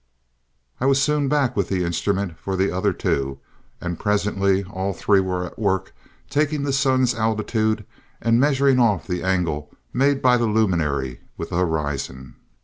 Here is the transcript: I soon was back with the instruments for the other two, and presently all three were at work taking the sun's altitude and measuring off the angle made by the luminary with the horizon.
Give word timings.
I 0.79 0.91
soon 0.93 1.25
was 1.25 1.29
back 1.29 1.55
with 1.55 1.69
the 1.69 1.83
instruments 1.83 2.39
for 2.41 2.55
the 2.55 2.71
other 2.71 2.91
two, 2.91 3.37
and 3.79 3.99
presently 3.99 4.63
all 4.63 4.93
three 4.93 5.19
were 5.19 5.45
at 5.45 5.59
work 5.59 5.93
taking 6.27 6.63
the 6.63 6.73
sun's 6.73 7.13
altitude 7.13 7.85
and 8.19 8.39
measuring 8.39 8.79
off 8.79 9.05
the 9.05 9.21
angle 9.21 9.69
made 9.93 10.19
by 10.19 10.37
the 10.37 10.47
luminary 10.47 11.21
with 11.37 11.49
the 11.51 11.57
horizon. 11.57 12.35